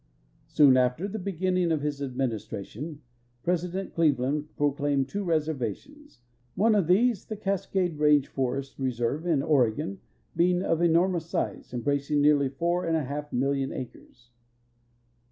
[0.47, 3.03] Soon after the beginning of his administration
[3.43, 6.21] President Cleveland pro claimed two reservations,
[6.55, 9.99] one of these, the Cascade Range Forest Reserve, in Oregon,
[10.35, 14.31] being of enormous size, embracing nearly four and a half million acres.